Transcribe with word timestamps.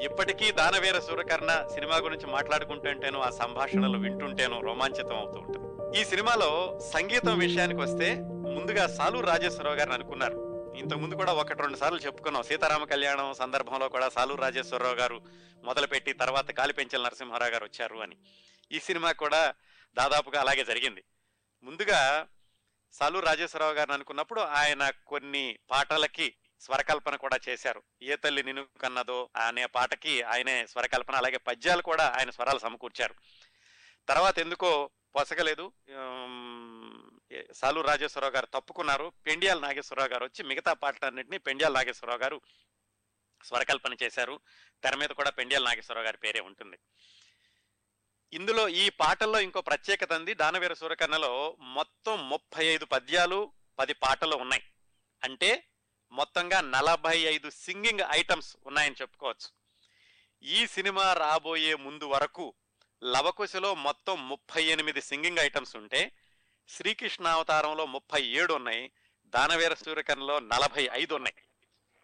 ఇప్పటికీ 0.00 0.50
దానవీర 0.50 0.98
సూరకర్ణ 0.98 1.66
సినిమా 1.74 1.96
గురించి 1.96 2.26
మాట్లాడుకుంటుంటేను 2.26 3.20
ఆ 3.20 3.30
సంభాషణలు 3.30 3.98
వింటుంటేను 3.98 4.60
రోమాంచితం 4.60 5.16
అవుతూ 5.16 5.40
ఉంటుంది. 5.40 6.00
ఈ 6.00 6.04
సినిమాలో 6.04 6.78
సంగీతం 6.92 7.38
విషయానికి 7.38 7.80
వస్తే 7.80 8.14
ముందుగా 8.54 8.86
సాలూరు 8.86 9.26
రాజేశ్వరరావు 9.26 9.76
గారిని 9.76 9.94
అనుకున్నారు. 9.94 10.50
ఇంతకు 10.76 10.98
ముందు 10.98 11.14
కూడా 11.14 11.32
ఒకటి 11.32 11.62
రెండు 11.62 11.76
సార్లు 11.76 11.98
చెప్పుకున్నాం. 11.98 12.42
సీతారామ 12.42 12.84
కళ్యాణం 12.84 13.34
సందర్భంలో 13.34 13.88
కూడా 13.88 14.08
సాలూరు 14.08 14.40
రాజేశ్వరరావు 14.40 14.94
గారు 14.94 15.20
మొదలుపెట్టి 15.64 16.12
తర్వాత 16.12 16.50
కాలిపెంచల 16.50 17.02
నరసింహారావు 17.02 17.50
గారు 17.50 17.64
వచ్చారు 17.64 17.96
అని. 17.96 18.16
ఈ 18.72 18.80
సినిమా 18.80 19.12
కూడా 19.12 19.54
దాదాపుగా 19.94 20.40
అలాగే 20.40 20.64
జరిగింది. 20.64 21.04
ముందుగా 21.62 22.26
సాలూరు 22.92 23.26
రాజేశ్వరరావు 23.26 23.72
గారిని 23.72 23.94
అనుకున్నప్పుడు 23.94 24.40
ఆయన 24.40 24.90
కొన్ని 25.06 25.58
పాటలకి 25.70 26.34
స్వరకల్పన 26.60 27.16
కూడా 27.16 27.38
చేశారు. 27.48 27.82
ఏ 28.02 28.16
తల్లి 28.16 28.42
నిన్ను 28.42 28.68
కన్నదో 28.82 29.30
అనే 29.36 29.66
పాటకి 29.66 30.22
ఆయనే 30.22 30.66
స్వరకల్పన 30.66 31.14
అలాగే 31.14 31.36
పద్యాలు 31.36 31.82
కూడా 31.82 32.14
ఆయన 32.18 32.30
స్వరాలు 32.30 32.58
సమకూర్చారు. 32.58 33.14
తర్వాత 34.08 34.38
ఎందుకో 34.38 34.90
పొసగలేదు. 35.16 35.72
ఉమ్, 35.90 37.54
సాలూరు 37.54 37.86
రాజేశ్వరరావు 37.86 38.32
గారు 38.32 38.46
తప్పుకున్నారు. 38.46 39.12
పెండియాల 39.26 39.58
నాగేశ్వరరావు 39.58 40.08
గారు 40.08 40.24
వచ్చి 40.24 40.44
మిగతా 40.44 40.72
పాటలన్నింటినీ 40.72 41.38
పెండియాల 41.38 41.72
నాగేశ్వరరావు 41.72 42.20
గారు 42.20 42.40
స్వరకల్పన 43.44 43.94
చేశారు. 44.02 44.40
తెర 44.82 44.94
మీద 44.94 45.08
కూడా 45.08 45.30
పెండియాల 45.30 45.64
నాగేశ్వరరావు 45.64 46.04
గారి 46.04 46.16
పేరే 46.16 46.40
ఉంటుంది. 46.40 46.78
ఇందులో 48.32 48.68
ఈ 48.68 48.88
పాటల్లో 48.88 49.40
ఇంకో 49.40 49.60
ప్రత్యేకత 49.60 50.12
ఉంది. 50.12 50.34
దానవీర 50.34 50.72
సూరకర్ణలో 50.72 51.56
మొత్తం 51.60 52.28
ముప్పై 52.28 52.64
ఐదు 52.64 52.84
పద్యాలు 52.84 53.52
పది 53.78 53.94
పాటలు 53.94 54.36
ఉన్నాయి. 54.36 54.62
అంటే 55.24 55.66
మొత్తంగా 56.12 56.60
నలభై 56.60 57.18
ఐదు 57.18 57.50
సింగింగ్ 57.50 58.00
ఐటమ్స్ 58.10 58.56
ఉన్నాయని 58.66 58.96
చెప్పుకోవచ్చు. 59.00 59.48
ఈ 60.42 60.66
సినిమా 60.66 61.12
రాబోయే 61.12 61.74
ముందు 61.74 62.04
వరకు 62.04 62.54
లవకుశలో 63.04 63.74
మొత్తం 63.74 64.28
ముప్పై 64.28 64.64
ఎనిమిది 64.64 65.00
సింగింగ్ 65.00 65.38
ఐటమ్స్ 65.38 65.76
ఉంటే 65.76 66.12
శ్రీకృష్ణ 66.68 67.26
అవతారంలో 67.26 67.86
ముప్పై 67.86 68.22
ఏడు 68.22 68.54
ఉన్నాయి 68.54 68.90
దానవీర 69.26 69.74
సూర్యకర్ణలో 69.74 70.40
నలభై 70.40 70.88
ఐదు 70.92 71.14
ఉన్నాయి. 71.14 71.34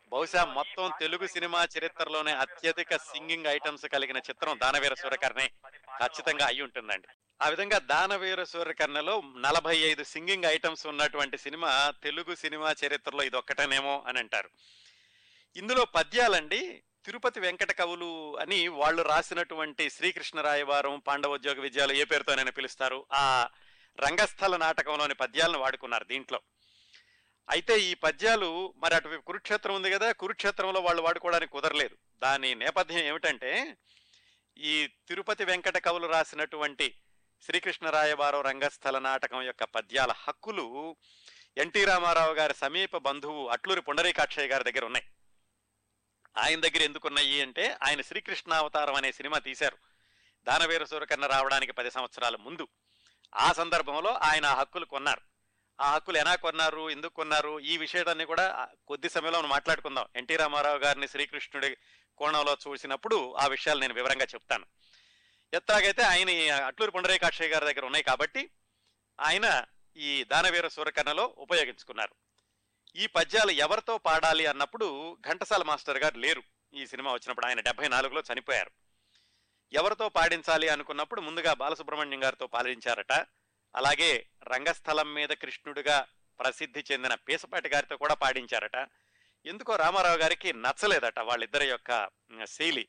బహుశా 0.08 0.44
మొత్తం 0.44 0.92
తెలుగు 0.98 1.26
సినిమా 1.26 1.68
చరిత్రలోనే 1.78 2.32
అత్యధిక 2.32 2.96
సింగింగ్ 2.96 3.46
ఐటమ్స్ 3.46 3.86
కలిగిన 3.86 4.16
చిత్రం 4.16 4.58
దానవీర 4.62 4.94
సూర్యకర్ణే 4.94 5.50
ఖచ్చితంగా 5.98 6.46
అయి 6.46 6.62
ఉంటుందండి. 6.62 7.06
ఆ 7.42 7.48
విధంగా 7.48 7.78
దానవీర 7.78 8.44
సూర్యకర్ణలో 8.44 9.22
నలభై 9.36 9.76
ఐదు 9.76 10.04
సింగింగ్ 10.04 10.44
ఐటమ్స్ 10.44 10.86
ఉన్నటువంటి 10.86 11.38
సినిమా 11.38 11.92
తెలుగు 12.02 12.34
సినిమా 12.34 12.74
చరిత్రలో 12.86 13.22
ఇది 13.22 13.36
ఒక్కటేనేమో 13.36 14.04
అని 14.06 14.18
అంటారు. 14.18 14.50
ఇందులో 15.56 15.84
పద్యాలండి 15.84 16.82
తిరుపతి 17.04 17.40
వెంకట 17.40 17.72
కవులు 17.72 18.38
అని 18.38 18.68
వాళ్ళు 18.68 19.02
రాసినటువంటి 19.02 19.90
శ్రీకృష్ణరాయవారం 19.90 20.98
పాండవోద్యోగ 20.98 21.60
విద్యాలు 21.60 21.92
ఏ 21.92 22.04
పేరుతోనైనా 22.04 22.50
పిలుస్తారు. 22.50 23.06
ఆ 23.12 23.48
రంగస్థల 24.00 24.56
నాటకంలోని 24.56 25.14
పద్యాలను 25.14 25.58
వాడుకున్నారు 25.58 26.04
దీంట్లో. 26.04 26.40
అయితే 27.50 27.80
ఈ 27.80 27.94
పద్యాలు 27.94 28.74
మరి 28.76 28.94
అటు 28.94 29.08
కురుక్షేత్రం 29.08 29.74
ఉంది 29.74 29.90
కదా 29.90 30.12
కురుక్షేత్రంలో 30.12 30.80
వాళ్ళు 30.80 31.02
వాడుకోవడానికి 31.02 31.52
కుదరలేదు. 31.52 31.96
దాని 32.22 32.54
నేపథ్యం 32.54 32.98
ఏమిటంటే 32.98 33.76
ఈ 34.58 34.88
తిరుపతి 35.08 35.44
వెంకట 35.44 35.78
కవులు 35.78 36.06
రాసినటువంటి 36.06 36.94
శ్రీకృష్ణరాయవారం 37.42 38.40
రంగస్థల 38.40 38.98
నాటకం 38.98 39.42
యొక్క 39.42 39.64
పద్యాల 39.64 40.12
హక్కులు 40.12 40.96
ఎన్టీ 41.56 41.84
రామారావు 41.84 42.34
గారి 42.34 42.54
సమీప 42.54 42.96
బంధువు 42.96 43.48
అట్లూరి 43.48 43.80
పుండరీకాక్షయ్య 43.80 44.48
గారి 44.48 44.72
దగ్గర 44.72 44.84
ఉన్నాయి. 44.84 45.06
ఆయన 46.38 46.60
దగ్గర 46.60 46.82
ఎందుకున్నాయి 46.82 47.42
అంటే 47.42 47.76
ఆయన 47.82 48.00
శ్రీకృష్ణ 48.00 48.52
అవతారం 48.52 48.94
అనే 48.94 49.12
సినిమా 49.12 49.38
తీశారు. 49.38 49.78
దానవీర 50.44 50.84
సూరకర్ణ 50.84 51.26
రావడానికి 51.26 51.72
పది 51.72 51.90
సంవత్సరాల 51.90 52.36
ముందు. 52.36 52.68
ఆ 53.34 53.52
సందర్భంలో 53.52 54.12
ఆయన 54.12 54.46
ఆ 54.46 54.54
హక్కులు 54.54 54.84
కొన్నారు. 54.84 55.20
ఆ 55.80 55.94
హక్కులు 55.94 56.18
ఎలా 56.18 56.34
కొన్నారు 56.34 56.90
ఎందుకు 56.90 57.14
కొన్నారు 57.14 57.60
ఈ 57.60 57.76
విషయాన్ని 57.76 58.24
కూడా 58.24 58.68
కొద్ది 58.88 59.08
సమయంలో 59.08 59.38
మనం 59.38 59.48
మాట్లాడుకుందాం. 59.48 60.06
ఎన్టీ 60.16 60.36
రామారావు 60.36 60.78
గారిని 60.78 61.08
శ్రీకృష్ణుడి 61.08 61.76
కోణంలో 62.18 62.56
చూసినప్పుడు 62.68 63.34
ఆ 63.34 63.46
విషయాలు 63.46 63.80
నేను 63.80 63.94
వివరంగా 63.94 64.24
చెప్తాను. 64.24 64.66
ఎత్తాగైతే 65.54 66.02
ఆయన 66.02 66.28
అట్లూరు 66.28 66.64
అట్లూరి 66.64 66.90
పుండరీకాక్షయ్య 66.90 67.50
గారి 67.50 67.64
దగ్గర 67.64 67.84
ఉన్నాయి 67.84 68.04
కాబట్టి 68.04 68.50
ఆయన 69.20 69.64
ఈ 69.96 70.24
దానవీర 70.24 70.68
సూరకర్ణలో 70.68 71.34
ఉపయోగించుకున్నారు. 71.38 72.14
ఈ 72.96 73.06
పద్యాలు 73.06 73.50
ఎవరితో 73.50 73.98
పాడాలి 73.98 74.46
అన్నప్పుడు 74.46 75.16
ఘంటసాల 75.28 75.62
మాస్టర్ 75.62 75.98
గారు 75.98 76.18
లేరు. 76.18 76.42
ఈ 76.74 76.86
సినిమా 76.86 77.12
వచ్చినప్పుడు 77.12 77.46
ఆయన 77.46 77.60
డెబ్బై 77.60 77.88
నాలుగులో 77.88 78.22
చనిపోయారు. 78.32 78.70
ఎవరితో 79.72 80.08
పాడించాలి 80.08 80.68
అనుకున్నప్పుడు 80.68 81.20
ముందుగా 81.20 81.54
బాలసుబ్రహ్మణ్యం 81.54 82.24
గారితో 82.24 82.46
పాలించారట. 82.46 83.12
అలాగే 83.76 84.26
రంగస్థలం 84.42 85.14
మీద 85.14 85.28
కృష్ణుడిగా 85.28 86.06
ప్రసిద్ధి 86.40 86.84
చెందిన 86.92 87.14
పీసపాటి 87.14 87.68
గారితో 87.68 87.96
కూడా 87.96 88.14
పాడించారట. 88.14 88.88
ఎందుకో 89.46 89.76
రామారావు 89.76 90.16
గారికి 90.16 90.52
నచ్చలేదట 90.52 91.18
వాళ్ళిద్దరి 91.18 91.66
యొక్క 91.66 92.08
శైలి. 92.44 92.88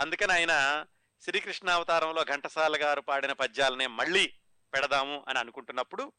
అందుకని 0.00 0.32
ఆయన 0.32 0.84
శ్రీకృష్ణ 1.24 1.70
అవతారంలో 1.70 2.24
ఘంటసాల 2.24 2.76
గారు 2.76 3.00
పాడిన 3.00 3.32
పద్యాలనే 3.32 3.86
మళ్ళీ 3.86 4.34
పెడదాము 4.74 5.24
అని 5.28 5.38
అనుకుంటున్నప్పుడు 5.38 6.12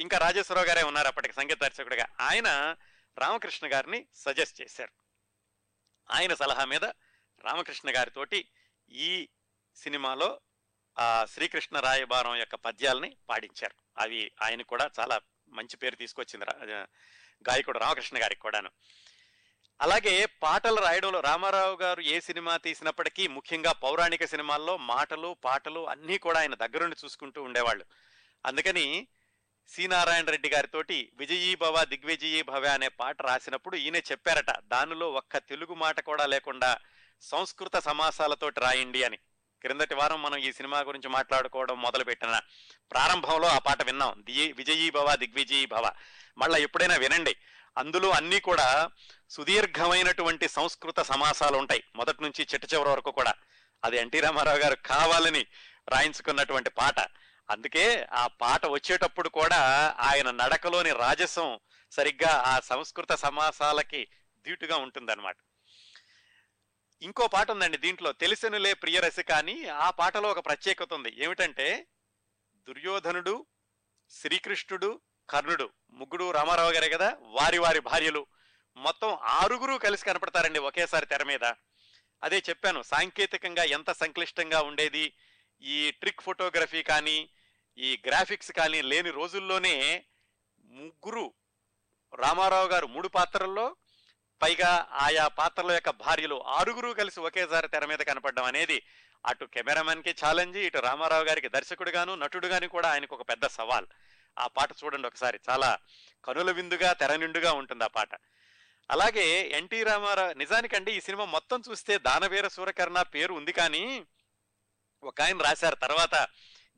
ఇంకా 0.00 0.18
రాజేశ్వరరావు 0.18 0.66
గారే 0.66 0.82
ఉన్నారు 0.82 1.06
అప్పటికి 1.06 1.34
సంగీత 1.34 1.60
దర్శకుడిగా. 1.60 2.06
ఆయన 2.20 2.76
రామకృష్ణ 3.18 3.66
గారిని 3.72 4.06
సజెస్ట్ 4.14 4.62
చేశారు. 4.62 4.92
ఆయన 6.10 6.34
సలహా 6.34 6.64
మీద 6.64 6.84
రామకృష్ణ 7.44 7.96
గారితోటి 7.96 8.48
ఈ 8.90 9.28
సినిమాలో 9.76 10.40
ఆ 10.98 11.24
శ్రీకృష్ణ 11.24 11.80
రాయబారం 11.80 12.36
యొక్క 12.36 12.54
పద్యాలని 12.54 13.16
పాడించారు. 13.28 14.00
అవి 14.00 14.32
ఆయన 14.42 14.62
కూడా 14.62 14.90
చాలా 15.00 15.20
మంచి 15.48 15.76
పేరు 15.76 15.96
తీసుకొచ్చింది 15.96 16.44
రా- 16.44 16.68
గాయకుడు 17.50 17.78
రామకృష్ణ 17.78 18.22
గారికి 18.22 18.40
కూడాను. 18.40 18.70
అలాగే 19.82 20.26
పాటలు 20.26 20.74
రాయడంలో 20.74 21.20
రామారావు 21.20 21.76
గారు 21.76 22.00
ఏ 22.00 22.20
సినిమా 22.20 22.56
తీసినప్పటికీ 22.56 23.26
ముఖ్యంగా 23.26 23.72
పౌరాణిక 23.72 24.24
సినిమాల్లో 24.24 24.76
మాటలు 24.76 25.36
పాటలు 25.44 25.88
అన్నీ 25.88 26.18
కూడా 26.18 26.40
ఆయన 26.40 26.54
దగ్గరుండి 26.54 26.96
చూసుకుంటూ 27.04 27.42
ఉండేవాళ్ళు. 27.42 27.84
అందుకని 28.46 29.06
సి 29.68 29.86
నారాయణ 29.86 30.24
రెడ్డి 30.24 30.48
గారితోటి 30.48 31.12
విజయీ 31.14 31.54
భవ 31.54 31.84
దిగ్విజయీ 31.84 32.42
భవ 32.42 32.64
అనే 32.64 32.88
పాట 32.88 33.22
రాసినప్పుడు 33.22 33.76
ఈయన 33.76 33.96
చెప్పారట 33.96 34.58
దానిలో 34.58 35.10
ఒక్క 35.10 35.38
తెలుగు 35.38 35.74
మాట 35.74 36.00
కూడా 36.00 36.26
లేకుండా 36.26 36.78
సంస్కృత 37.20 37.76
సమాసాలతోటి 37.76 38.60
రాయండి 38.60 39.04
అని. 39.04 39.16
క్రిందటి 39.60 39.94
వారం 39.94 40.22
మనం 40.22 40.36
ఈ 40.36 40.52
సినిమా 40.52 40.80
గురించి 40.80 41.08
మాట్లాడుకోవడం 41.08 41.82
మొదలు 41.82 42.04
పెట్టిన 42.04 42.40
ప్రారంభంలో 42.92 43.48
ఆ 43.48 43.58
పాట 43.58 43.82
విన్నాం 43.82 44.24
ది 44.26 44.52
విజయీ 44.52 44.90
భవ 44.90 45.16
దిగ్విజయీ 45.16 45.66
భవ. 45.66 45.90
మళ్ళీ 46.38 46.62
ఎప్పుడైనా 46.62 46.96
వినండి. 46.96 47.36
అందులో 47.78 48.10
అన్నీ 48.10 48.40
కూడా 48.40 48.90
సుదీర్ఘమైనటువంటి 49.30 50.48
సంస్కృత 50.48 51.00
సమాసాలు 51.00 51.56
ఉంటాయి. 51.56 51.84
మొదటి 51.96 52.22
నుంచి 52.22 52.48
చిట్ట 52.54 52.74
చివరి 52.74 52.88
వరకు 52.88 53.10
కూడా. 53.10 53.34
అది 53.84 53.96
ఎన్టీ 53.96 54.20
రామారావు 54.20 54.58
గారు 54.58 54.74
కావాలని 54.74 55.46
రాయించుకున్నటువంటి 55.88 56.70
పాట. 56.70 57.00
అందుకే 57.50 58.06
ఆ 58.12 58.26
పాట 58.26 58.66
వచ్చేటప్పుడు 58.66 59.28
కూడా 59.28 59.56
ఆయన 59.98 60.30
నడకలోని 60.30 60.90
రాజసం 60.92 61.60
సరిగ్గా 61.90 62.42
ఆ 62.46 62.60
సంస్కృత 62.60 63.12
సమాసాలకి 63.12 64.08
ధీటుగా 64.46 64.76
ఉంటుందన్నమాట. 64.76 65.36
ఇంకో 67.02 67.26
పాట 67.26 67.50
ఉందండి 67.50 67.76
దీంట్లో 67.76 68.12
తెలిసెనులే 68.12 68.74
ప్రియరసిక 68.74 69.32
అని. 69.32 69.68
ఆ 69.68 69.90
పాటలో 69.90 70.28
ఒక 70.28 70.46
ప్రత్యేకత 70.46 70.92
ఉంది. 70.92 71.24
ఏమిటంటే 71.24 71.86
దుర్యోధనుడు 72.68 73.46
శ్రీకృష్ణుడు 74.10 75.00
కర్ణుడు 75.32 75.70
ముగ్గురు 75.92 76.30
రామారావు 76.30 76.72
గారే 76.72 76.88
కదా? 76.88 77.16
వారి 77.22 77.58
వారి 77.58 77.80
భార్యలు. 77.80 78.26
మొత్తం 78.76 79.18
ఆరుగురు 79.22 79.74
కలిసి 79.74 80.04
కనపడతారండి 80.04 80.58
ఒకేసారి 80.58 81.06
తెర 81.06 81.22
మీద. 81.22 81.52
అదే 82.22 82.42
చెప్పాను 82.48 82.82
సాంకేతికంగా 82.82 83.64
ఎంత 83.64 83.92
సంక్లిష్టంగా 83.92 84.60
ఉండేది 84.60 85.12
ఈ 85.62 85.90
ట్రిక్ 85.90 86.20
ఫోటోగ్రఫీ 86.20 86.82
కానీ 86.82 87.28
ఈ 87.78 88.02
గ్రాఫిక్స్ 88.06 88.52
కానీ 88.52 88.82
లేని 88.82 89.10
రోజుల్లోనే 89.10 90.04
ముగ్గురు 90.64 91.34
రామారావు 92.14 92.68
గారు 92.68 92.86
మూడు 92.86 93.08
పాత్రల్లో 93.08 93.76
పైగా 94.42 94.88
ఆయా 94.92 95.28
పాత్రల 95.28 95.72
యొక్క 95.72 95.90
భార్యలు 95.90 96.42
ఆరుగురు 96.46 96.90
కలిసి 96.92 97.20
ఒకేసారి 97.20 97.68
తెర 97.68 97.84
మీద 97.84 97.98
కనపడడం 97.98 98.44
అనేది 98.44 98.82
అటు 99.26 99.44
కెమెరామెన్కి 99.44 100.14
ఛాలెంజ్ 100.24 100.56
ఇటు 100.56 100.78
రామారావు 100.78 101.24
గారికి 101.24 101.48
దర్శకుడుగాను 101.48 102.14
నటుడుగాను 102.14 102.68
కూడా 102.68 102.92
ఆయనకు 102.92 103.16
ఒక 103.16 103.28
పెద్ద 103.28 103.46
సవాల్. 103.46 103.86
ఆ 104.38 104.46
పాట 104.46 104.68
చూడండి 104.84 105.06
ఒకసారి. 105.06 105.40
చాలా 105.50 105.78
కనుల 106.24 106.50
విందుగా 106.50 106.92
తెర 106.92 107.16
నిండుగా 107.16 107.52
ఉంటుంది 107.52 107.84
ఆ 107.84 107.86
పాట. 107.86 108.08
అలాగే 108.90 109.50
ఎన్టీ 109.52 109.82
రామారావు 109.82 110.32
నిజానికండి 110.32 110.92
ఈ 110.92 111.00
సినిమా 111.00 111.24
మొత్తం 111.24 111.62
చూస్తే 111.70 111.98
దానవీర 111.98 112.48
సూరకర్ణ 112.48 113.02
పేరు 113.02 113.34
ఉంది 113.34 113.52
కానీ 113.52 114.06
ఒక 115.02 115.20
ఆయన 115.20 115.42
రాశారు. 115.42 115.74
తర్వాత 115.74 116.28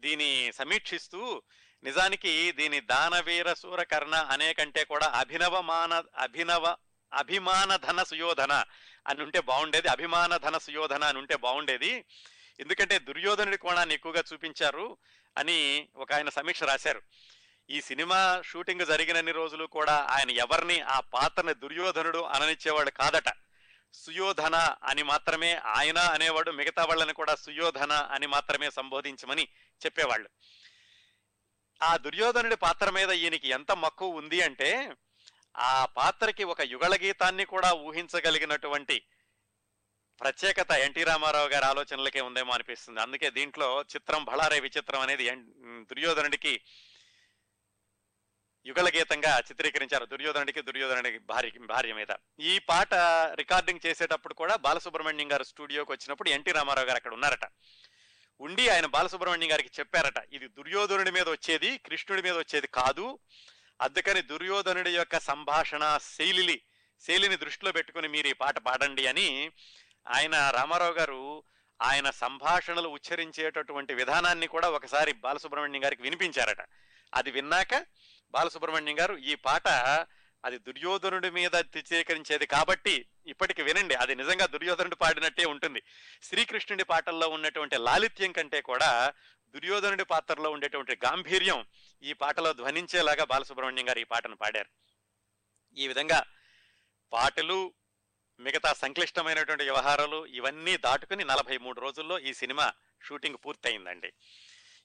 దీని 0.01 0.53
సమీక్షిస్తూ 0.55 1.43
నిజానికి 1.85 2.53
దీని 2.53 2.81
దానవీర 2.81 3.53
సూరకర్ణ 3.53 4.15
అనే 4.15 4.53
కంటే 4.53 4.85
కూడా 4.85 5.07
అభినవ 5.07 5.61
మాన 5.61 6.05
అభినవ 6.19 6.77
అభిమాన 7.15 7.77
ధన 7.77 8.03
సుయోధన 8.03 8.65
అని 9.09 9.23
ఉంటే 9.23 9.41
బాగుండేది. 9.41 9.89
అభిమాన 9.89 10.37
ధన 10.37 10.59
సుయోధన 10.59 11.05
అని 11.05 11.19
ఉంటే 11.19 11.37
బాగుండేది. 11.37 12.05
ఎందుకంటే 12.61 12.99
దుర్యోధనుడి 12.99 13.57
కోణాన్ని 13.57 13.95
ఎక్కువగా 13.95 14.23
చూపించారు 14.33 14.97
అని 15.39 15.89
ఒక 15.97 16.13
ఆయన 16.13 16.29
సమీక్ష 16.29 16.63
రాశారు. 16.63 17.03
ఈ 17.71 17.81
సినిమా 17.81 18.43
షూటింగ్ 18.45 18.87
జరిగినన్ని 18.87 19.33
రోజులు 19.33 19.65
కూడా 19.65 19.93
ఆయన 19.93 20.31
ఎవరిని 20.31 20.81
ఆ 20.81 21.01
పాత్రని 21.01 21.55
దుర్యోధనుడు 21.55 22.19
అననిచ్చేవాడు 22.19 22.91
కాదట. 22.91 23.29
సుయోధన 23.95 24.57
అని 24.85 25.03
మాత్రమే 25.03 25.55
ఆయన 25.55 25.99
అనేవాడు 25.99 26.51
మిగతా 26.51 26.85
వాళ్ళని 26.85 27.13
కూడా 27.13 27.35
సుయోధన 27.35 27.93
అని 27.93 28.27
మాత్రమే 28.27 28.71
సంబోధించమని 28.71 29.49
చెప్పేవాళ్ళు. 29.87 30.29
ఆ 31.83 31.97
దుర్యోధనుడి 31.97 32.57
పాత్ర 32.57 32.91
మీద 32.91 33.11
ఈయనకి 33.11 33.49
ఎంత 33.49 33.73
మక్కువ 33.73 34.15
ఉంది 34.15 34.43
అంటే 34.43 34.93
ఆ 35.57 35.85
పాత్రకి 35.85 36.45
ఒక 36.45 36.61
యుగళ 36.61 36.97
గీతాన్ని 37.03 37.45
కూడా 37.45 37.73
ఊహించగలిగినటువంటి 37.73 39.03
ప్రత్యేకత 40.21 40.71
ఎన్టీ 40.71 41.05
రామారావు 41.05 41.49
గారి 41.49 41.65
ఆలోచనలకే 41.65 42.21
ఉందేమో 42.21 42.53
అనిపిస్తుంది. 42.53 43.01
అందుకే 43.01 43.31
దీంట్లో 43.31 43.83
చిత్రం 43.83 44.25
బళారే 44.25 44.61
విచిత్రం 44.61 45.01
అనేది 45.01 45.31
దుర్యోధనుడికి 45.67 46.61
యుగల 48.67 48.89
గీతంగా 48.89 49.39
చిత్రీకరించారు. 49.39 50.05
దుర్యోధనుడికి 50.05 50.63
దుర్యోధనుడికి 50.63 51.19
భార్య 51.19 51.51
భార్య 51.59 51.93
మీద. 51.95 52.13
ఈ 52.41 52.59
పాట 52.59 52.95
రికార్డింగ్ 53.35 53.87
చేసేటప్పుడు 53.87 54.35
కూడా 54.35 54.57
బాలసుబ్రహ్మణ్యం 54.57 55.33
గారు 55.33 55.45
స్టూడియోకి 55.45 55.93
వచ్చినప్పుడు 55.93 56.29
ఎన్టీ 56.29 56.53
రామారావు 56.53 56.87
గారు 56.87 56.97
అక్కడ 56.97 57.13
ఉన్నారట. 57.13 57.47
ఉండి 58.41 58.69
ఆయన 58.69 58.87
బాలసుబ్రహ్మణ్యం 58.87 59.53
గారికి 59.53 59.71
చెప్పారట 59.79 60.23
ఇది 60.33 60.49
దుర్యోధనుడి 60.49 61.11
మీద 61.11 61.29
వచ్చేది 61.29 61.79
కృష్ణుడి 61.79 62.23
మీద 62.23 62.37
వచ్చేది 62.39 62.67
కాదు. 62.67 63.19
అందుకని 63.81 64.23
దుర్యోధనుడి 64.23 64.91
యొక్క 64.91 65.19
సంభాషణ 65.19 65.99
శైలిని 66.19 66.61
శైలిని 67.01 67.37
దృష్టిలో 67.37 67.73
పెట్టుకుని 67.73 68.09
మీరు 68.09 68.27
ఈ 68.27 68.33
పాట 68.33 68.59
పాడండి 68.59 69.07
అని 69.07 69.53
ఆయన 70.09 70.51
రామారావు 70.51 70.93
గారు 70.93 71.43
ఆయన 71.83 72.11
సంభాషణలు 72.11 72.89
ఉచ్చరించేటటువంటి 72.89 73.95
విధానాన్ని 73.95 74.47
కూడా 74.47 74.69
ఒకసారి 74.69 75.13
బాలసుబ్రహ్మణ్యం 75.13 75.85
గారికి 75.85 76.03
వినిపించారట. 76.03 76.69
అది 77.15 77.31
విన్నాక 77.31 77.87
బాలసుబ్రహ్మణ్యం 78.35 78.97
గారు 79.01 79.15
ఈ 79.31 79.35
పాట 79.47 79.69
అది 80.45 80.57
దుర్యోధనుడి 80.59 81.29
మీద 81.31 81.55
చిత్రీకరించేది 81.77 82.47
కాబట్టి 82.47 82.95
ఇప్పటికి 83.27 83.63
వినండి 83.63 83.95
అది 83.95 84.15
నిజంగా 84.15 84.47
దుర్యోధనుడు 84.47 84.95
పాడినట్టే 84.95 85.45
ఉంటుంది. 85.45 85.81
శ్రీకృష్ణుడి 86.23 86.85
పాటల్లో 86.85 87.29
ఉన్నటువంటి 87.29 87.77
లాలిత్యం 87.77 88.33
కంటే 88.33 88.61
కూడా 88.61 88.91
దుర్యోధనుడి 89.55 90.05
పాత్రలో 90.05 90.51
ఉండేటువంటి 90.51 90.95
గాంభీర్యం 91.05 91.61
ఈ 92.03 92.13
పాటలో 92.13 92.53
ధ్వనించేలాగా 92.53 93.25
బాలసుబ్రహ్మణ్యం 93.25 93.89
గారు 93.89 93.99
ఈ 93.99 94.05
పాటను 94.05 94.37
పాడారు. 94.37 94.71
ఈ 95.77 95.89
విధంగా 95.89 96.21
పాటలు 97.13 97.59
మిగతా 98.41 98.71
సంక్లిష్టమైనటువంటి 98.73 99.65
వ్యవహారాలు 99.65 100.27
ఇవన్నీ 100.27 100.77
దాటుకుని 100.77 101.25
నలభై 101.25 101.59
మూడు 101.59 101.81
రోజుల్లో 101.81 102.19
ఈ 102.19 102.33
సినిమా 102.33 102.67
షూటింగ్ 103.07 103.43
పూర్తయిందండి. 103.47 104.11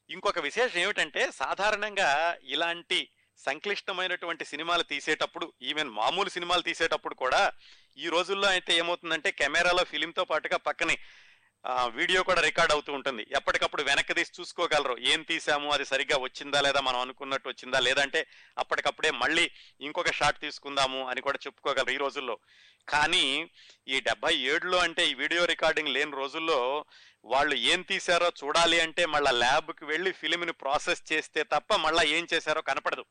ఇంకొక 0.10 0.40
విశేషం 0.40 0.80
ఏమిటంటే 0.80 1.32
సాధారణంగా 1.32 2.38
ఇలాంటి 2.44 3.00
సంక్లిష్టమైనటువంటి 3.46 4.46
సినిమాలు 4.46 4.84
తీసేటప్పుడు 4.84 5.54
ఈవెన్ 5.62 5.90
మామూలు 5.90 6.30
సినిమాలు 6.30 6.62
తీసేటప్పుడు 6.62 7.16
కూడా 7.16 7.52
ఈ 7.98 8.10
రోజుల్లో 8.10 8.48
అయితే 8.48 8.78
ఏమవుతుందంటే 8.78 9.32
కెమెరాలో 9.32 9.84
ఫిలింతో 9.84 10.26
పాటుగా 10.26 10.58
పక్కనే 10.58 10.98
వీడియో 11.88 12.24
కూడా 12.24 12.42
రికార్డ్ 12.42 12.74
అవుతూ 12.74 12.94
ఉంటుంది. 12.94 13.28
ఎప్పటికప్పుడు 13.32 13.84
వెనక్కి 13.84 14.14
తీసి 14.14 14.32
చూసుకోగలరు. 14.42 14.98
ఏం 14.98 15.22
తీసాము? 15.22 15.70
అది 15.72 15.86
సరిగ్గా 15.86 16.18
వచ్చిందా? 16.18 16.62
లేదా 16.62 16.82
మనం 16.82 17.00
అనుకున్నట్టు 17.00 17.50
వచ్చిందా? 17.50 17.80
లేదంటే 17.80 18.28
అప్పటికప్పుడే 18.58 19.12
మళ్ళీ 19.12 19.52
ఇంకొక 19.82 20.12
షాట్ 20.12 20.40
తీసుకుందాము 20.40 21.08
అని 21.08 21.22
కూడా 21.22 21.40
చెప్పుకోగలరు 21.46 21.90
ఈ 21.90 21.98
రోజుల్లో. 21.98 22.40
కానీ 22.88 23.50
ఈ 23.88 24.00
డెబ్బై 24.00 24.36
ఏడులో 24.36 24.78
అంటే 24.78 25.08
ఈ 25.08 25.14
వీడియో 25.14 25.46
రికార్డింగ్ 25.46 25.90
లేని 25.90 26.12
రోజుల్లో 26.12 26.86
వాళ్ళు 27.26 27.56
ఏం 27.56 27.82
తీశారో 27.82 28.32
చూడాలి 28.44 28.80
అంటే 28.80 29.06
మళ్ళీ 29.06 29.32
ల్యాబ్కి 29.32 29.86
వెళ్ళి 29.86 30.12
ఫిలింని 30.12 30.52
ప్రాసెస్ 30.52 31.14
చేస్తే 31.14 31.44
తప్ప 31.44 31.76
మళ్ళీ 31.76 32.10
ఏం 32.10 32.28
చేశారో 32.34 32.62
కనపడదు. 32.62 33.06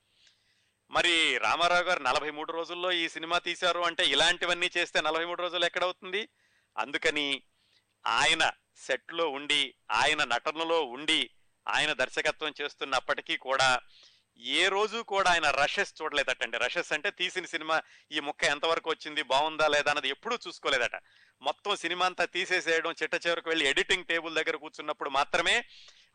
మరి 0.90 1.38
రామారావు 1.38 1.82
గారు 1.82 2.02
నలభై 2.02 2.30
మూడు 2.30 2.52
రోజుల్లో 2.52 2.92
ఈ 2.92 3.08
సినిమా 3.08 3.38
తీశారు 3.38 3.80
అంటే 3.80 4.06
ఇలాంటివన్నీ 4.06 4.70
చేస్తే 4.76 5.00
నలభై 5.00 5.24
మూడు 5.24 5.42
రోజులు 5.42 5.64
ఎక్కడవుతుంది? 5.64 6.28
అందుకని 6.78 7.42
ఆయన 8.06 8.50
సెట్లో 8.76 9.28
ఉండి 9.28 9.74
ఆయన 9.90 10.24
నటనలో 10.24 10.84
ఉండి 10.84 11.30
ఆయన 11.68 11.92
దర్శకత్వం 11.92 12.54
చేస్తున్నప్పటికీ 12.60 13.36
కూడా 13.36 13.80
ఏ 14.38 14.68
రోజు 14.68 14.98
కూడా 14.98 15.30
ఆయన 15.30 15.50
రషెస్ 15.50 15.94
చూడలేదటండి. 16.02 16.58
రషెస్ 16.58 16.92
అంటే 16.92 17.10
తీసిన 17.10 17.44
సినిమా 17.44 17.82
ఈ 18.12 18.20
ముక్క 18.20 18.44
ఎంతవరకు 18.44 18.90
వచ్చింది 18.90 19.22
బాగుందా 19.22 19.68
లేదా 19.68 19.90
అన్నది 19.90 20.08
ఎప్పుడూ 20.08 20.38
చూసుకోలేదట. 20.46 20.96
మొత్తం 21.42 21.76
సినిమా 21.76 22.06
అంతా 22.06 22.24
తీసేసేయడం 22.24 22.94
చిట్ట 23.02 23.26
చివరికి 23.26 23.48
వెళ్ళి 23.48 23.66
ఎడిటింగ్ 23.66 24.04
టేబుల్ 24.04 24.34
దగ్గర 24.34 24.56
కూర్చున్నప్పుడు 24.56 25.10
మాత్రమే 25.10 25.64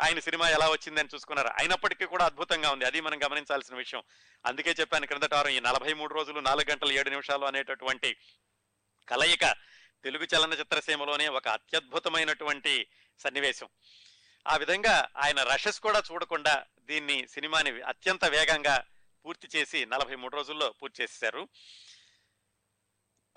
ఆయన 0.03 0.19
సినిమా 0.19 0.49
ఎలా 0.49 0.69
వచ్చిందని 0.69 1.09
చూసుకున్నారు. 1.15 1.47
అయినప్పటికీ 1.47 2.05
కూడా 2.05 2.25
అద్భుతంగా 2.25 2.71
ఉంది. 2.71 2.85
అది 2.85 3.01
మనం 3.01 3.23
గమనించాల్సిన 3.23 3.75
విషయం. 3.75 4.03
అందుకే 4.45 4.75
చెప్పాను 4.79 5.07
క్రిందట 5.07 5.33
వారం 5.33 5.49
ఈ 5.49 5.59
నలభై 5.59 5.93
మూడు 5.93 6.13
రోజులు 6.13 6.39
నాలుగు 6.39 6.71
గంటల 6.71 6.91
ఏడు 6.91 7.09
నిమిషాలు 7.09 7.45
అనేటటువంటి 7.45 8.15
కలయిక 9.09 9.55
తెలుగు 10.03 10.27
చలనచిత్ర 10.35 10.79
సీమలోనే 10.79 11.27
ఒక 11.27 11.47
అత్యద్భుతమైనటువంటి 11.47 12.87
సన్నివేశం. 13.19 13.69
ఆ 14.47 14.57
విధంగా 14.57 15.09
ఆయన 15.17 15.43
రషెస్ 15.43 15.79
కూడా 15.79 16.03
చూడకుండా 16.11 16.65
దీన్ని 16.79 17.27
సినిమాని 17.27 17.81
అత్యంత 17.81 18.25
వేగంగా 18.25 18.83
పూర్తి 19.25 19.57
చేసి 19.57 19.85
నలభై 19.85 20.15
మూడు 20.15 20.35
రోజుల్లో 20.35 20.69
పూర్తి 20.69 21.03
చేశారు 21.03 21.47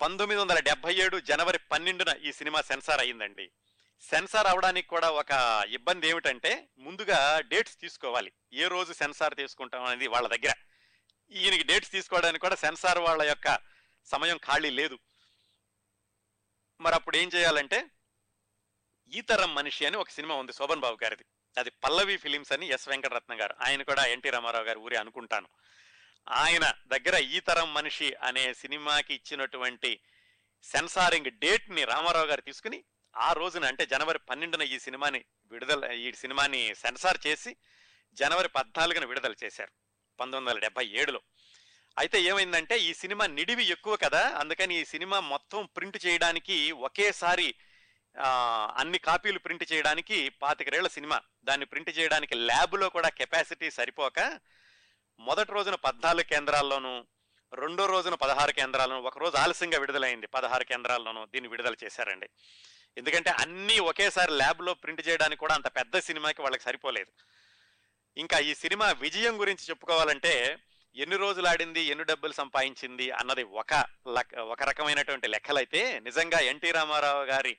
పంతొమ్మిది 0.01 0.41
వందల 0.41 0.59
డెబ్బై 0.59 0.95
ఏడు 0.95 1.19
జనవరి 1.19 1.57
పన్నెండున 1.57 2.15
ఈ 2.23 2.31
సినిమా 2.31 2.61
సెన్సార్ 2.61 2.99
అయ్యిందండి. 2.99 3.51
సెన్సార్ 4.01 4.47
అవడానికి 4.47 4.87
కూడా 4.87 5.09
ఒక 5.09 5.31
ఇబ్బంది 5.69 6.07
ఏమిటంటే 6.07 6.69
ముందుగా 6.77 7.39
డేట్స్ 7.39 7.77
తీసుకోవాలి. 7.77 8.31
ఏ 8.53 8.67
రోజు 8.67 8.93
సెన్సార్ 8.93 9.35
తీసుకుంటాం 9.35 9.83
అనేది 9.83 10.07
వాళ్ళ 10.07 10.27
దగ్గర. 10.27 10.53
ఈయనకి 11.31 11.63
డేట్స్ 11.63 11.91
తీసుకోవడానికి 11.91 12.41
కూడా 12.41 12.55
సెన్సార్ 12.55 12.99
వాళ్ళ 12.99 13.21
యొక్క 13.21 13.59
సమయం 14.05 14.37
ఖాళీ 14.37 14.69
లేదు. 14.69 14.99
మరి 16.81 16.95
అప్పుడు 16.95 17.17
ఏం 17.17 17.29
చేయాలంటే 17.35 17.91
ఈ 19.13 19.21
తరం 19.21 19.55
మనిషి 19.55 19.85
అని 19.85 19.97
ఒక 19.97 20.09
సినిమా 20.09 20.35
ఉంది 20.35 20.53
శోభన్ 20.53 20.79
బాబు 20.79 20.97
గారిది. 21.03 21.25
అది 21.57 21.69
పల్లవి 21.69 22.17
ఫిలిమ్స్ 22.17 22.51
అని 22.51 22.67
ఎస్ 22.67 22.89
వెంకటరత్న 22.89 23.41
గారు 23.41 23.55
ఆయన 23.61 23.83
కూడా 23.83 24.05
ఎన్టీ 24.05 24.29
రామారావు 24.29 24.65
గారు 24.65 24.79
ఊరి 24.79 24.95
అనుకుంటాను. 24.95 25.47
ఆయన 26.29 26.73
దగ్గర 26.87 27.17
ఈ 27.17 27.39
తరం 27.39 27.73
మనిషి 27.73 28.13
అనే 28.13 28.53
సినిమాకి 28.53 29.13
ఇచ్చినటువంటి 29.13 30.01
సెన్సారింగ్ 30.63 31.31
డేట్ని 31.31 31.83
రామారావు 31.83 32.25
గారు 32.25 32.41
తీసుకుని 32.41 32.83
ఆ 33.17 33.33
రోజున 33.33 33.65
అంటే 33.65 33.85
జనవరి 33.85 34.19
పన్నెండున 34.29 34.61
ఈ 34.61 34.79
సినిమాని 34.79 35.25
విడుదల 35.51 35.91
ఈ 35.91 36.11
సినిమాని 36.11 36.75
సెన్సార్ 36.75 37.19
చేసి 37.27 37.55
జనవరి 38.17 38.47
పద్నాలుగున 38.47 39.05
విడుదల 39.05 39.33
చేశారు 39.43 39.71
పంతొమ్మిది 40.19 40.49
వందల 40.49 40.59
డెబ్బై 40.59 40.85
ఏడులో. 40.87 41.21
అయితే 41.97 42.21
ఏమైందంటే 42.21 42.79
ఈ 42.79 42.93
సినిమా 42.93 43.27
నిడివి 43.27 43.65
ఎక్కువ 43.65 43.95
కదా 43.95 44.21
అందుకని 44.39 44.75
ఈ 44.81 44.85
సినిమా 44.85 45.19
మొత్తం 45.19 45.69
ప్రింట్ 45.77 46.05
చేయడానికి 46.05 46.71
ఒకేసారి 46.71 47.55
అన్ని 48.81 48.97
కాపీలు 48.97 49.39
ప్రింట్ 49.39 49.65
చేయడానికి 49.71 50.29
పాతికరేళ్ళ 50.29 50.87
సినిమా. 50.87 51.21
దాన్ని 51.43 51.65
ప్రింట్ 51.65 51.91
చేయడానికి 51.97 52.35
ల్యాబ్లో 52.35 52.89
కూడా 52.89 53.09
కెపాసిటీ 53.09 53.69
సరిపోక 53.71 54.39
మొదటి 55.19 55.51
రోజున 55.51 55.75
పద్నాలుగు 55.75 56.23
కేంద్రాల్లోనూ 56.23 57.05
రెండో 57.53 57.85
రోజున 57.85 58.13
పదహారు 58.13 58.51
కేంద్రాలను 58.51 59.01
ఒక 59.01 59.17
రోజు 59.17 59.37
ఆలస్యంగా 59.37 59.77
విడుదలైంది 59.79 60.27
పదహారు 60.27 60.63
కేంద్రాల్లోనూ 60.63 61.25
దీన్ని 61.25 61.49
విడుదల 61.49 61.75
చేశారండి. 61.83 62.29
ఎందుకంటే 62.97 63.29
అన్నీ 63.31 63.79
ఒకేసారి 63.79 64.31
ల్యాబ్లో 64.31 64.73
ప్రింట్ 64.73 65.07
చేయడానికి 65.07 65.39
కూడా 65.39 65.55
అంత 65.55 65.67
పెద్ద 65.75 65.99
సినిమాకి 65.99 66.41
వాళ్ళకి 66.41 66.63
సరిపోలేదు. 66.63 67.11
ఇంకా 68.17 68.39
ఈ 68.39 68.53
సినిమా 68.55 68.91
విజయం 68.91 69.39
గురించి 69.39 69.65
చెప్పుకోవాలంటే 69.69 70.57
ఎన్ని 70.95 71.15
రోజులు 71.15 71.47
ఆడింది 71.47 71.81
ఎన్ని 71.81 72.03
డబ్బులు 72.03 72.33
సంపాదించింది 72.33 73.11
అన్నది 73.11 73.43
ఒక 73.43 73.73
లక్- 74.07 74.39
ఒక 74.39 74.63
రకమైనటువంటి 74.63 75.27
లెక్కలైతే 75.27 75.99
నిజంగా 75.99 76.39
ఎన్టీ 76.39 76.71
రామారావు 76.71 77.23
గారి 77.23 77.57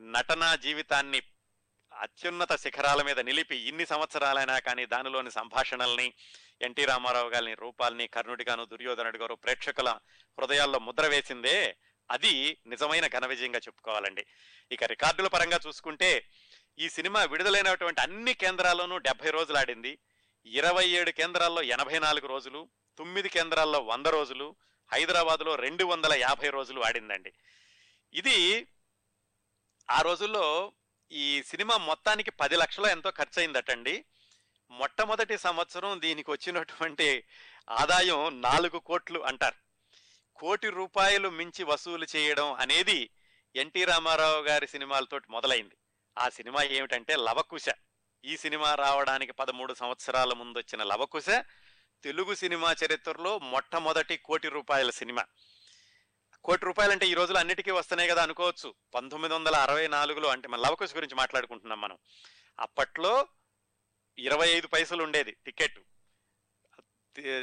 నటనా 0.00 0.56
జీవితాన్ని 0.56 1.22
అత్యున్నత 1.92 2.52
శిఖరాల 2.56 3.02
మీద 3.02 3.20
నిలిపి 3.20 3.56
ఇన్ని 3.56 3.86
సంవత్సరాలైనా 3.86 4.58
కానీ 4.58 4.86
దానిలోని 4.86 5.30
సంభాషణల్ని 5.30 6.12
ఎన్టీ 6.62 6.84
రామారావు 6.84 7.28
గారిని 7.28 7.54
రూపాల్ని 7.54 8.06
కర్ణుడిగాను 8.06 8.64
దుర్యోధనుడి 8.64 9.18
గారు 9.18 9.34
ప్రేక్షకుల 9.34 9.88
హృదయాల్లో 10.38 10.78
ముద్ర 10.78 11.06
వేసిందే 11.06 11.76
అది 12.10 12.58
నిజమైన 12.66 13.06
ఘన 13.06 13.26
విజయంగా 13.26 13.58
చెప్పుకోవాలండి. 13.58 14.26
ఇక 14.72 14.84
రికార్డుల 14.84 15.26
పరంగా 15.26 15.60
చూసుకుంటే 15.66 16.28
ఈ 16.78 16.88
సినిమా 16.88 17.24
విడుదలైనటువంటి 17.24 18.00
అన్ని 18.00 18.34
కేంద్రాల్లోనూ 18.34 18.98
డెబ్బై 18.98 19.30
రోజులు 19.30 19.58
ఆడింది. 19.58 19.98
ఇరవై 20.46 20.88
ఏడు 20.88 21.10
కేంద్రాల్లో 21.10 21.62
ఎనభై 21.62 21.98
నాలుగు 21.98 22.26
రోజులు 22.26 22.68
తొమ్మిది 22.98 23.28
కేంద్రాల్లో 23.28 23.80
వంద 23.80 24.06
రోజులు 24.06 24.56
హైదరాబాద్లో 24.92 25.54
రెండు 25.54 25.84
వందల 25.84 26.12
యాభై 26.14 26.50
రోజులు 26.50 26.80
ఆడిందండి. 26.80 27.32
ఇది 28.14 28.66
ఆ 29.90 30.00
రోజుల్లో 30.00 30.72
ఈ 31.12 31.42
సినిమా 31.42 31.76
మొత్తానికి 31.76 32.30
పది 32.30 32.56
లక్షలు 32.56 32.86
ఎంతో 32.86 33.10
ఖర్చు 33.10 33.38
అయిందటండి 33.38 34.04
మొట్టమొదటి 34.70 35.38
సంవత్సరం 35.38 36.00
దీనికి 36.00 36.30
వచ్చినటువంటి 36.30 37.24
ఆదాయం 37.70 38.40
నాలుగు 38.40 38.78
కోట్లు 38.78 39.20
అంటారు. 39.20 39.65
కోటి 40.38 40.70
రూపాయలు 40.70 41.28
మించి 41.28 41.64
వసూలు 41.64 42.06
చేయడం 42.16 42.52
అనేది 42.52 43.10
ఎన్టీ 43.56 43.84
రామారావు 43.84 44.42
గారి 44.42 44.68
సినిమాలతో 44.68 45.20
మొదలైంది. 45.30 45.76
ఆ 46.18 46.28
సినిమా 46.28 46.62
ఏమిటంటే 46.62 47.16
లవకుశ. 47.16 47.64
ఈ 48.24 48.36
సినిమా 48.36 48.74
రావడానికి 48.74 49.32
పదమూడు 49.32 49.74
సంవత్సరాల 49.74 50.32
ముందు 50.32 50.58
వచ్చిన 50.58 50.82
లవకుశ 50.82 51.26
తెలుగు 52.02 52.34
సినిమా 52.34 52.76
చరిత్రలో 52.84 53.38
మొట్టమొదటి 53.38 54.16
కోటి 54.16 54.48
రూపాయల 54.48 54.90
సినిమా. 54.90 55.24
కోటి 56.44 56.64
రూపాయలు 56.64 56.92
అంటే 56.92 57.06
ఈ 57.06 57.14
రోజులు 57.14 57.38
అన్నిటికీ 57.38 57.70
వస్తున్నాయి 57.70 58.10
కదా 58.10 58.22
అనుకోవచ్చు. 58.22 58.74
పంతొమ్మిది 58.94 59.34
వందల 59.34 59.56
అరవై 59.56 59.88
నాలుగులో 59.88 60.28
అంటే 60.28 60.48
మన 60.48 60.58
లవకుశ 60.60 60.96
గురించి 60.96 61.14
మాట్లాడుకుంటున్నాం 61.14 61.80
మనం. 61.80 61.98
అప్పట్లో 62.60 63.26
ఇరవై 64.18 64.48
ఐదు 64.48 64.66
పైసలు 64.66 65.02
ఉండేది 65.02 65.36
టికెట్ 65.46 65.78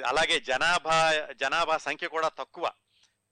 అలాగే 0.05 0.39
జనాభా 0.39 1.27
జనాభా 1.31 1.77
సంఖ్య 1.77 2.07
కూడా 2.07 2.29
తక్కువ. 2.29 2.71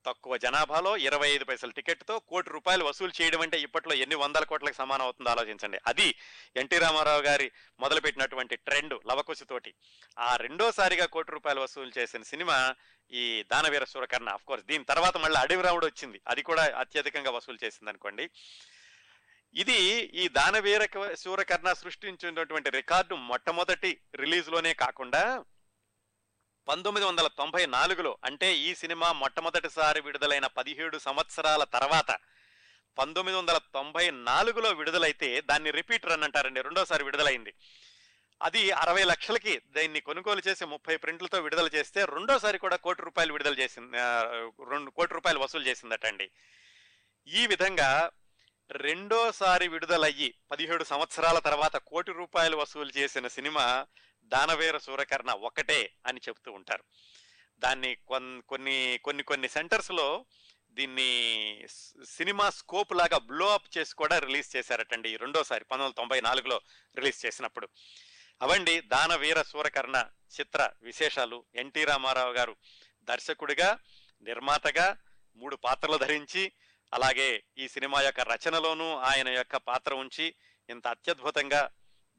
తక్కువ 0.06 0.38
జనాభాలో 0.38 0.98
ఇరవై 0.98 1.30
ఐదు 1.30 1.44
పైసలు 1.44 1.72
టికెట్తో 1.72 2.20
కోటి 2.20 2.50
రూపాయలు 2.50 2.86
వసూలు 2.86 3.22
చేయడం 3.22 3.42
అంటే 3.42 3.60
ఇప్పట్లో 3.60 3.94
ఎన్ని 3.94 4.16
వందల 4.16 4.44
కోట్లకు 4.44 4.74
సమానం 4.74 5.02
అవుతుందో 5.02 5.30
ఆలోచించండి. 5.30 5.80
అది 5.88 6.16
ఎన్టీ 6.56 6.78
రామారావు 6.78 7.22
గారి 7.22 7.52
మొదలుపెట్టినటువంటి 7.80 8.56
ట్రెండ్ 8.56 9.00
లవకుశతోటి. 9.08 9.74
ఆ 10.20 10.36
రెండోసారిగా 10.36 11.06
కోటి 11.06 11.32
రూపాయలు 11.32 11.62
వసూలు 11.62 11.92
చేసిన 11.98 12.22
సినిమా 12.24 12.76
ఈ 13.12 13.44
దానవీర 13.52 13.84
సూరకర్ణ. 13.84 14.30
ఆఫ్ 14.30 14.44
కోర్స్ 14.44 14.66
దీని 14.66 14.84
తర్వాత 14.84 15.18
మళ్ళీ 15.18 15.40
అడవి 15.40 15.62
రాముడు 15.62 15.86
వచ్చింది. 15.86 16.22
అది 16.28 16.42
కూడా 16.42 16.64
అత్యధికంగా 16.78 17.32
వసూలు 17.32 17.58
చేసింది 17.64 17.90
అనుకోండి 17.90 18.30
ఇది 19.54 19.78
ఈ 20.14 20.28
దానవీర 20.28 20.88
సూరకర్ణ 21.16 21.74
సృష్టించినటువంటి 21.74 22.70
రికార్డు 22.70 23.16
మొట్టమొదటి 23.16 24.00
రిలీజ్లోనే 24.16 24.74
కాకుండా 24.74 25.44
పంతొమ్మిది 26.68 27.06
వందల 27.06 27.28
తొంభై 27.28 27.66
నాలుగులో 27.66 28.18
అంటే 28.24 28.56
ఈ 28.56 28.76
సినిమా 28.76 29.12
మొట్టమొదటిసారి 29.12 30.02
విడుదలైన 30.02 30.48
పదిహేడు 30.48 30.98
సంవత్సరాల 30.98 31.64
తర్వాత 31.64 32.12
పంతొమ్మిది 32.98 33.38
వందల 33.38 33.58
తొంభై 33.58 34.12
నాలుగులో 34.12 34.70
విడుదలైతే 34.70 35.42
దాన్ని 35.42 35.72
రిపీట్ 35.72 36.06
రన్ 36.06 36.24
అంటారండి 36.24 36.62
రెండోసారి 36.62 37.04
విడుదలైంది. 37.04 37.54
అది 38.42 38.72
అరవై 38.72 39.04
లక్షలకి 39.04 39.60
దీన్ని 39.60 40.02
కొనుగోలు 40.02 40.42
చేసి 40.48 40.66
ముప్పై 40.66 40.98
ప్రింట్లతో 40.98 41.40
విడుదల 41.40 41.70
చేస్తే 41.74 42.06
రెండోసారి 42.06 42.58
కూడా 42.58 42.76
కోటి 42.76 43.02
రూపాయలు 43.02 43.32
విడుదల 43.32 43.54
చేసింది 43.54 43.98
రెండు 44.70 44.90
కోటి 44.90 45.14
రూపాయలు 45.14 45.40
వసూలు 45.40 45.64
చేసిందట 45.64 46.06
అండి. 46.06 46.30
ఈ 47.28 47.48
విధంగా 47.48 48.12
రెండోసారి 48.72 49.68
విడుదలయ్యి 49.68 50.34
పదిహేడు 50.52 50.84
సంవత్సరాల 50.84 51.40
తర్వాత 51.40 51.76
కోటి 51.76 52.12
రూపాయలు 52.12 52.58
వసూలు 52.58 52.92
చేసిన 52.98 53.28
సినిమా 53.28 53.86
దానవీర 54.24 54.78
సూరకర్ణ 54.78 55.32
ఒకటే 55.32 55.94
అని 56.08 56.22
చెప్తూ 56.28 56.52
ఉంటారు. 56.52 56.84
దాన్ని 57.60 57.96
కొన్- 57.96 58.42
కొన్ని 58.42 59.00
కొన్ని 59.04 59.24
కొన్ని 59.24 59.50
సెంటర్స్లో 59.50 60.26
దీన్ని 60.72 61.68
సినిమా 62.06 62.50
స్కోప్ 62.50 62.94
లాగా 62.94 63.18
బ్లో 63.18 63.54
అప్ 63.54 63.78
చేసి 63.78 63.96
కూడా 63.96 64.20
రిలీజ్ 64.20 64.56
చేశారటండి 64.56 65.14
ఈ 65.14 65.16
రెండోసారి 65.16 65.64
పంతొమ్మిది 65.64 65.86
వందల 65.86 65.98
తొంభై 65.98 66.22
నాలుగులో 66.22 66.62
రిలీజ్ 66.96 67.26
చేసినప్పుడు. 67.26 67.70
అవండి 68.42 68.82
దానవీర 68.82 69.42
సూరకర్ణ 69.42 70.06
చిత్ర 70.40 70.70
విశేషాలు. 70.82 71.46
ఎన్టీ 71.56 71.84
రామారావు 71.84 72.34
గారు 72.34 72.56
దర్శకుడిగా 73.04 73.80
నిర్మాతగా 74.22 74.98
మూడు 75.36 75.56
పాత్రలు 75.56 75.98
ధరించి 75.98 76.52
అలాగే 76.94 77.44
ఈ 77.58 77.68
సినిమా 77.68 78.02
యొక్క 78.02 78.20
రచనలోనూ 78.20 78.96
ఆయన 78.96 79.30
యొక్క 79.30 79.58
పాత్ర 79.58 79.94
ఉంచి 79.94 80.36
ఇంత 80.70 80.88
అత్యద్భుతంగా 80.88 81.70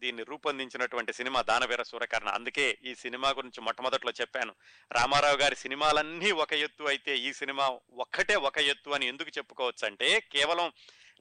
దీన్ని 0.02 0.22
రూపొందించినటువంటి 0.30 1.12
సినిమా 1.12 1.40
దానవీర 1.50 1.82
సూరకర్ణ. 1.82 2.28
అందుకే 2.28 2.66
ఈ 2.84 2.94
సినిమా 2.94 3.28
గురించి 3.38 3.60
మొట్టమొదట్లో 3.60 4.12
చెప్పాను. 4.20 4.54
రామారావు 4.92 5.36
గారి 5.36 5.56
సినిమాలన్నీ 5.56 6.30
ఒక 6.44 6.52
ఎత్తు 6.66 6.84
అయితే 6.84 7.14
ఈ 7.18 7.32
సినిమా 7.32 7.66
ఒక్కటే 8.04 8.36
ఒక 8.48 8.58
ఎత్తు 8.72 8.90
అని 8.90 9.06
ఎందుకు 9.06 9.32
చెప్పుకోవచ్చు 9.38 9.86
అంటే 9.86 10.20
కేవలం 10.34 10.72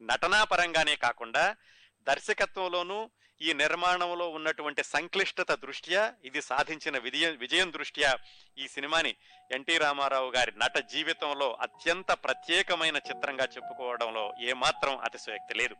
నటనా 0.01 0.43
పరంగానే 0.43 0.95
కాకుండా 0.95 1.55
దర్శకత్వంలోనూ 2.07 2.99
ఈ 3.41 3.53
నిర్మాణంలో 3.53 4.25
ఉన్నటువంటి 4.37 4.81
సంక్లిష్టత 4.83 5.51
దృష్ట్యా 5.61 6.01
ఇది 6.25 6.41
సాధించిన 6.41 6.97
విజయం 6.97 7.33
విజయం 7.43 7.69
దృష్ట్యా 7.71 8.09
ఈ 8.57 8.65
సినిమాని 8.67 9.13
ఎన్టీ 9.51 9.75
రామారావు 9.77 10.29
గారి 10.31 10.51
నట 10.57 10.77
జీవితంలో 10.93 11.47
అత్యంత 11.61 12.11
ప్రత్యేకమైన 12.25 12.97
చిత్రంగా 13.09 13.47
చెప్పుకోవడంలో 13.55 14.25
ఏమాత్రం 14.49 14.93
అతిశయోక్తి 14.97 15.55
లేదు. 15.61 15.77